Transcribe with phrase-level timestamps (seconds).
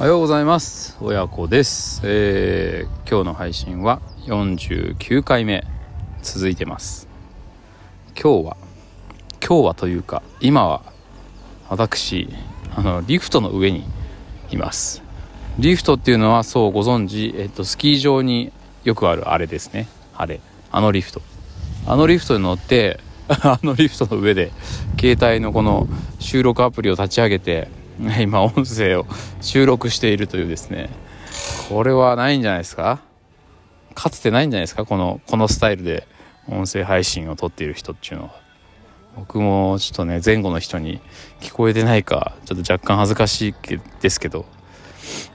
[0.00, 0.96] おはようございます。
[1.02, 5.62] 親子です、えー、今日の配信は49回目
[6.22, 7.06] 続いてます。
[8.18, 8.56] 今日は
[9.46, 10.80] 今日はというか今は
[11.68, 12.30] 私
[12.74, 13.84] あのリフトの上に
[14.50, 15.02] います。
[15.58, 18.52] リフトっていうのはそうご存知、えっと、スキー場に
[18.84, 19.86] よくあるあれですね。
[20.16, 20.40] あれ
[20.72, 21.20] あのリフト。
[21.86, 24.50] あのリフトに乗って あのリフトの上で
[24.98, 25.86] 携帯のこの
[26.18, 27.68] 収録アプリを立ち上げて
[28.20, 29.06] 今音声を
[29.40, 30.88] 収録しているというですね。
[31.68, 33.00] これはないんじゃないですか？
[33.94, 34.84] かつてないんじゃないですか？
[34.84, 36.06] このこのスタイルで
[36.48, 38.40] 音声配信を撮っている人っていうのは。
[39.16, 41.00] 僕もちょっとね前後の人に
[41.40, 43.54] 聞こえてないかちょっと若干恥ずかしい
[44.00, 44.46] ですけど。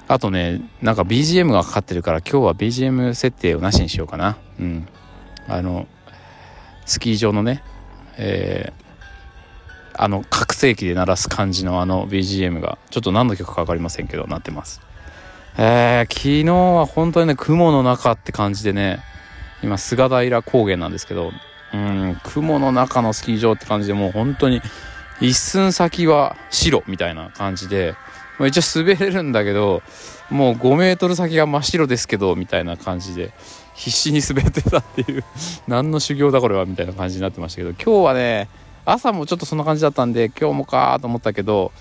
[0.07, 4.37] あとねなんか BGM がかかってるから今日は BGM 設定をなしにしようかな。
[4.59, 4.87] うん。
[5.47, 5.87] あの
[6.85, 7.63] スキー場のね
[8.17, 8.84] えー
[9.97, 14.81] あの拡声器で鳴らす感じのあの BGM がちょっと何の曲か分かりませんけどなってます。
[15.57, 18.99] えー、昨日は本当にね雲の中って感じでね
[19.63, 21.31] 今菅平高原なんですけど
[21.73, 24.61] うん雲の中のスキー場って感じでもう本当に
[25.21, 27.95] 一寸先は白みたいな感じで、
[28.45, 29.81] 一応滑れるんだけど
[30.29, 33.31] もう5メートル先が真っ白ですけどみたいな感じで
[33.75, 35.23] 必死に滑ってたっていう
[35.67, 38.49] 何の修行だこれはみたいな感じになってましたけど今日はね
[38.85, 41.71] 朝もちょっとそんな感じだったんで今日もかと思ったけど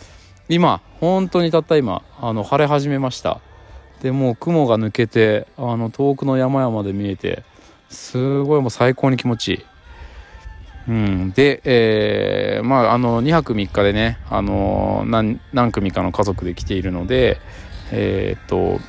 [0.49, 3.41] 今本当にたった今あの晴れ始めました。
[4.03, 7.43] でもう雲が抜けてあの遠くの山々で見えて
[7.89, 9.65] すごいもう最高に気持ちいい。
[10.87, 17.41] うん、で、えー、まあ、あの、2泊3日でね、あの何、何組かの家族で来ているので、
[17.91, 18.81] えー、っと、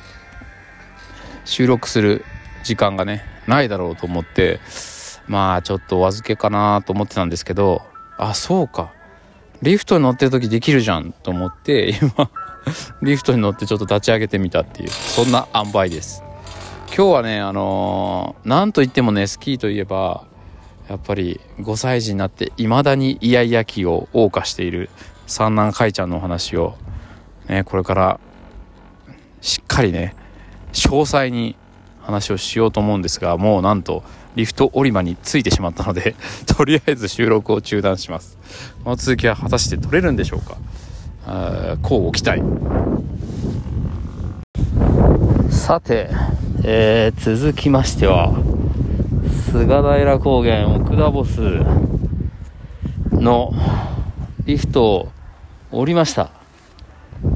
[1.46, 2.22] 収録する
[2.64, 4.60] 時間がね、ないだろうと思って、
[5.26, 7.82] まあ、ちょっとお預けかなと思ってたんですけど、
[8.18, 8.92] あそうか。
[9.62, 12.30] リフトに乗ってる時できるじゃんと思って今
[13.02, 16.22] リフトに乗ってちょっと立ち上げてみたっていうそんな塩梅です。
[16.88, 20.26] 今日はねあのー、なんといってもねスキーといえば
[20.88, 24.88] やっぱり5歳児になっていまだにイヤイヤ期を謳歌している
[25.26, 26.76] 三男海ちゃんのお話を、
[27.48, 28.20] ね、これから
[29.40, 30.14] しっかりね
[30.72, 31.56] 詳細に
[32.02, 34.04] 話をしようと思うんですがもうなんと
[34.36, 36.14] リフト降り場についてしまったので
[36.46, 38.38] とりあえず収録を中断します。
[38.84, 41.76] この続きは果たして撮れるんでしょうか？
[41.82, 42.42] こうご期待。
[45.50, 46.08] さて、
[46.62, 48.32] えー、続きましては
[49.50, 51.40] 菅平高原奥田ボス
[53.10, 53.52] の
[54.44, 55.08] リフトを
[55.72, 56.30] 降りました。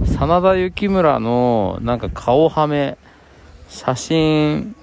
[0.04, 2.96] 真田幸村のなんか顔はめ
[3.68, 4.76] 写真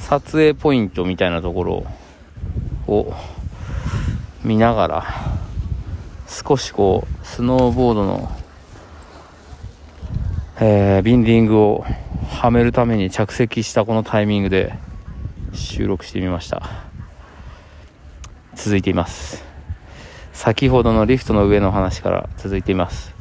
[0.00, 1.86] 撮影ポイントみたいなところ
[2.88, 3.14] を
[4.42, 5.04] 見ながら
[6.26, 8.30] 少しこうスノーボードの、
[10.60, 11.84] えー、ビンディングを
[12.28, 14.74] はめるために着席したこのタイミングで
[15.52, 16.62] 収録してみました。
[18.54, 19.44] 続いています。
[20.32, 23.14] 先ほどのリフトの上の話から続いています。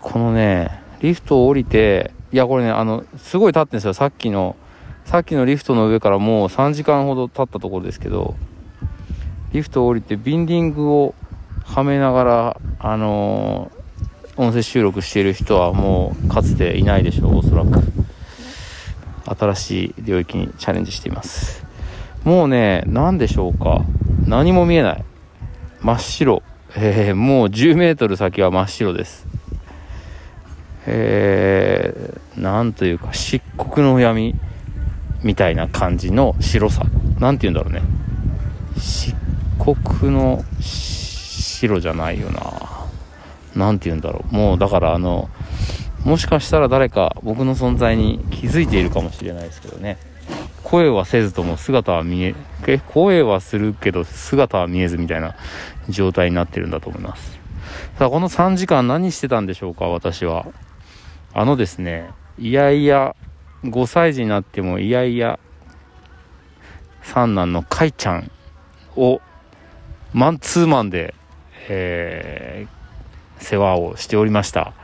[0.00, 3.94] このねリフトを降りていやこれねあのすごい立ってんですよ。
[3.94, 4.56] さっきの
[5.04, 8.34] さっきのリフトの上からもう3時間ほど経ったところですけど
[9.52, 11.14] リフトを降りてビンディングを
[11.64, 17.82] はめながらあのー、音声収録している人はもうかつていないでしょうおそらく。
[19.26, 21.64] 新しい領域にチャレンジしています。
[22.24, 23.84] もうね何でしょうか。
[24.26, 25.04] 何も見えない。
[25.80, 26.42] 真っ白。
[26.76, 29.26] えー、もう10メートル先は真っ白です。
[30.86, 34.34] えー、なんというか漆黒の闇。
[35.24, 36.84] みたいな感じの白さ。
[37.18, 37.82] 何て言うんだろうね。
[38.76, 39.14] 漆
[39.88, 42.42] 黒の白じゃないよな。
[43.56, 44.34] 何て言うんだろう。
[44.34, 45.30] もうだからあの
[46.04, 49.96] もしかしたら誰か僕の存在に気づいているかもしれないですけどね。
[50.62, 52.34] 声はせずとも姿は見え
[52.86, 55.36] 声はするけど姿は見えずみたいな
[55.88, 57.38] 状態になってるんだと思います。
[57.98, 60.46] さあこの3時間何してたんでしょうか私は。
[61.32, 63.16] あのですねいやいや
[63.64, 65.38] 5歳児になってもいやいや
[67.02, 68.30] 三男のかいちゃん
[68.96, 69.20] を
[70.12, 71.14] マンツーマンで、
[71.68, 74.74] えー、世話をしておりました。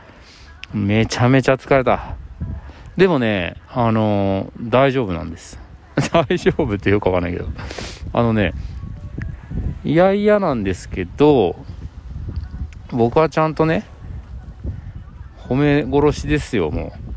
[0.73, 2.15] めちゃめちゃ疲れた。
[2.97, 5.59] でもねあのー、大丈夫なんです。
[6.11, 7.47] 大丈夫ってよくわかんないけど。
[8.13, 8.53] あのね
[9.83, 11.55] いやいやなんですけど
[12.91, 13.85] 僕はちゃんとね
[15.47, 17.10] 褒め殺しですよもう。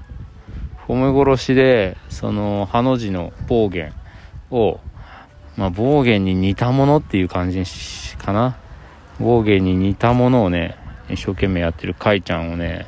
[0.87, 3.93] 褒め殺しで、その、ハの字の暴言
[4.51, 4.81] を、
[5.57, 7.63] まあ、暴言に似たものっていう感じ
[8.19, 8.57] かな？
[9.21, 10.77] 暴言に似たものをね、
[11.09, 12.87] 一生懸命やってるカイちゃんをね、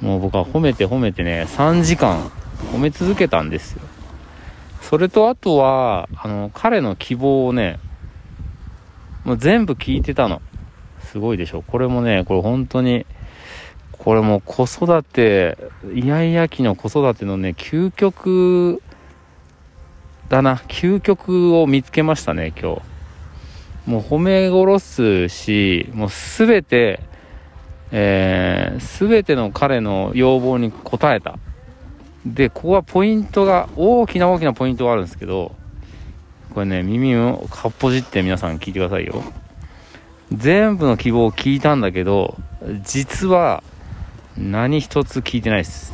[0.00, 2.30] もう僕は褒めて褒めてね3時間
[2.72, 3.82] 褒め続けたんですよ。
[4.82, 7.78] それとあとはあの彼の希望をね
[9.24, 10.42] もう全部聞いてたの。
[11.00, 11.62] すごいでしょ。
[11.62, 13.06] これもねこれ本当に
[14.04, 15.56] これも子育て
[15.94, 18.82] イヤイヤ期の子育てのね究極
[20.28, 20.56] だな。
[20.68, 22.74] 究極を見つけましたね今
[23.86, 23.90] 日。
[23.90, 27.00] もう褒め殺すしもう全て
[27.96, 31.38] えー、全ての彼の要望に応えた。
[32.26, 35.54] でここはポイントが大きな大きなポイントがあるんですけど
[36.52, 39.22] これね耳をかっぽじって皆さん聞いてくださいよ。
[40.32, 42.36] 全部の希望を聞いたんだけど
[42.82, 43.62] 実は
[44.36, 45.92] 何一つ聞いてないです。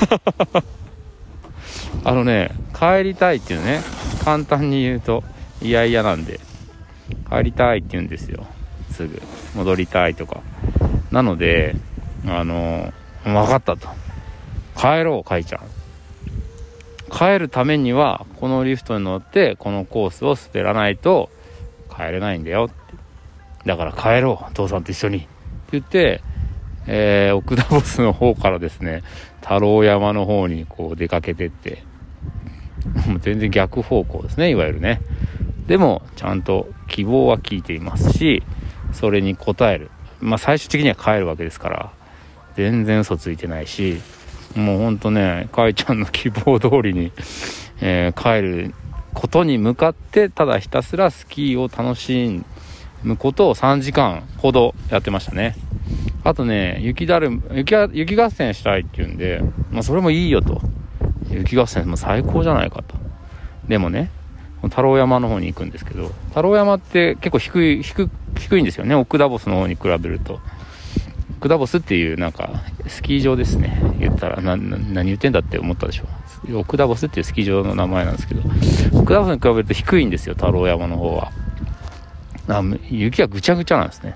[2.04, 3.80] あのね帰りたいっていうね
[4.24, 5.24] 簡単に言うと
[5.60, 6.40] いやいやなんで
[7.30, 8.46] 帰りたいって言うんですよ。
[8.90, 9.20] すぐ。
[9.54, 10.40] 戻りたいとか。
[11.10, 11.76] なので
[12.26, 12.92] あの
[13.24, 13.88] 分かったと。
[14.76, 15.60] 帰ろうかいちゃん。
[17.10, 21.30] 帰るためにはこのリフトに乗ってこのコースを滑らないと
[21.94, 22.74] 帰れないんだよって。
[23.66, 25.18] だから帰ろう父さんと一緒に。
[25.18, 25.26] って
[25.72, 26.22] 言って
[26.86, 29.02] えー、奥田ボスの方からですね、
[29.40, 31.82] 太郎山の方にこう出かけてって、
[33.06, 35.00] も う全然逆方向ですね、いわゆるね。
[35.66, 38.42] でも、ちゃんと希望は聞いていますし、
[38.92, 39.90] それに応える。
[40.20, 41.90] まあ、最終的には帰るわけですから、
[42.54, 44.00] 全然嘘ついてないし、
[44.54, 47.12] もうほんとね、かいちゃんの希望通りに、
[47.80, 48.74] えー、帰る
[49.12, 52.42] ことに向かって、ただひたすらスキーを楽し
[53.02, 55.56] むことを3時間ほどやってましたね。
[56.24, 60.60] あとね、雪だる、雪雪合戦したいって言うんで、まあそれもいいよと。
[61.30, 62.96] 雪合戦も最高じゃないかと。
[63.68, 64.10] でもね、
[64.62, 70.40] 太郎山の方に行くんですけど、太郎山って結構低い、低低いんですよね、奥ダボスの方に比べると。
[71.38, 73.80] 奥ダボスっていうなんか、スキー場ですね。
[73.98, 76.58] 言ったら、な、何言ってんだって思ったでしょ。
[76.58, 78.42] 奥ダボスっていうスキー場の名前なんですけど、
[78.98, 81.32] 奥ダボスに比べると低いんですよ、太郎山の方は。
[82.90, 84.14] 雪がぐちゃぐちゃなんですね。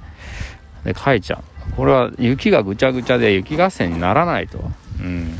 [0.84, 1.42] で、かいちゃん。
[1.76, 4.58] これは雪がぐちゃぐちゃで雪合戦にならないと。
[5.00, 5.36] うん。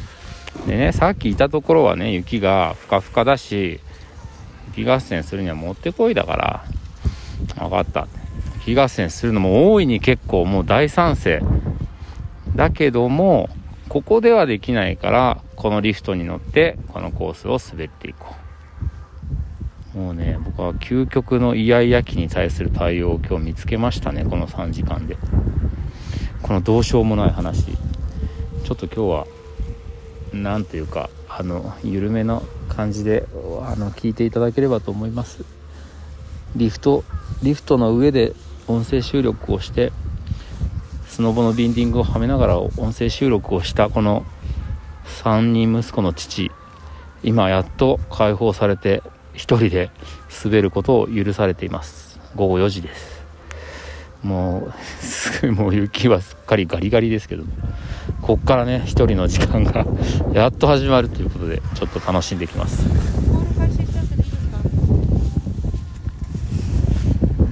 [0.67, 3.81] でね、さっきいたところはね、雪がふかふかだし、
[4.77, 6.65] 雪合戦するにはもってこいだから、
[7.56, 8.09] 分かった。
[8.67, 11.43] 雪合戦するのも大いに結構もう大賛成。
[12.55, 13.49] だけども、
[13.88, 18.35] ここではできないから、このリフトに乗って、このコースを滑っていこ
[19.94, 19.99] う。
[19.99, 25.17] もうね、僕は究極のイヤイヤ期に対する対応を今日見つけましたね、この3時間で。
[26.43, 27.77] このどうしようもない話。
[28.65, 29.27] ちょっと今日は
[30.33, 33.27] 何というかあの緩めの感じで
[33.63, 35.45] あの聞いていただければと思います。
[36.57, 37.05] リフト
[37.43, 38.33] リフトの上で
[38.67, 39.93] 音声収録をして
[41.07, 44.25] スノボのビンディングをはめながら音声収録をしたこの
[45.23, 46.51] 3人息子の父。
[47.23, 49.03] 今やっと解放されて
[49.35, 49.91] 1人で
[50.45, 52.19] 滑ることを許されています。
[52.35, 53.19] 午後4時です。
[54.22, 57.44] もう、すぐもう雪はすっかりガリガリですけど、
[58.20, 59.87] こっからね、一人の時間が
[60.32, 62.87] やっと始まるということで、ちょっと楽しんできます。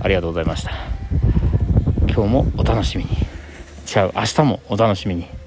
[0.01, 0.73] ありがとうございました。
[2.09, 3.11] 今日もお楽しみに。
[3.11, 5.38] 違う、明日もお楽しみに。